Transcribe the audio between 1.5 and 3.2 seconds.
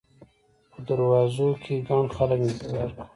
کې ګڼ خلک انتظار کاوه.